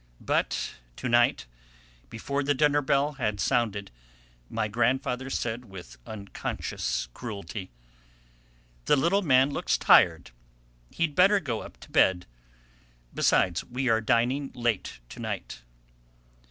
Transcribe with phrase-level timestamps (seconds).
[0.19, 1.45] But to night,
[2.09, 3.91] before the dinner bell had sounded,
[4.49, 7.69] my grandfather said with unconscious cruelty:
[8.85, 10.31] "The little man looks tired;
[10.89, 12.25] he'd better go up to bed.
[13.13, 15.61] Besides, we are dining late to night."